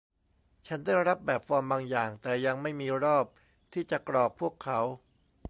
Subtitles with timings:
[0.67, 3.25] ฉันได้รับแบบฟอร์มบางอย่าง แต่ยังไม่มีรอบ
[3.73, 4.79] ที่จะกรอกพวกเขา